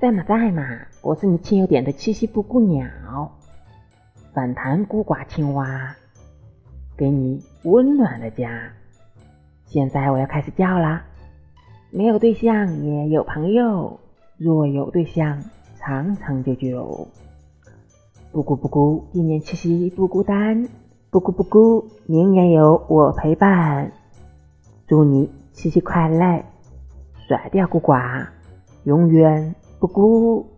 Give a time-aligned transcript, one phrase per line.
[0.00, 0.62] 在嘛在嘛，
[1.02, 2.86] 我是你亲友点的七夕布谷鸟，
[4.32, 5.92] 反弹孤寡青蛙，
[6.96, 8.70] 给你温暖的家。
[9.66, 11.04] 现在我要开始叫啦，
[11.90, 13.98] 没有对象也有朋友，
[14.36, 15.42] 若有对象
[15.80, 17.08] 长长久久。
[18.30, 20.68] 布谷布谷，今年七夕不孤单，
[21.10, 23.90] 布谷布谷，明年有我陪伴。
[24.86, 26.44] 祝你七夕快乐，
[27.26, 28.28] 甩掉孤寡，
[28.84, 29.56] 永远。
[29.80, 30.57] buku